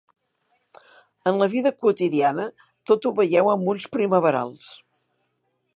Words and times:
En 1.31 1.37
la 1.41 1.47
vida 1.51 1.73
quotidiana 1.83 2.47
tot 2.91 3.05
ho 3.05 3.13
veieu 3.21 3.53
amb 3.53 3.73
ulls 3.75 3.87
primaverals 3.99 4.71